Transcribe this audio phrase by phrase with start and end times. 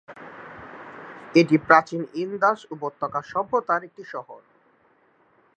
[1.35, 4.41] এটি প্রাচীন ইন্দাস উপত্যকা সভ্যতার একটি শহর।